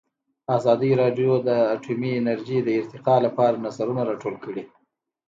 ازادي 0.57 0.91
راډیو 1.01 1.31
د 1.47 1.49
اټومي 1.75 2.11
انرژي 2.19 2.57
د 2.63 2.69
ارتقا 2.79 3.15
لپاره 3.25 3.61
نظرونه 3.65 4.01
راټول 4.09 4.35
کړي. 4.43 4.63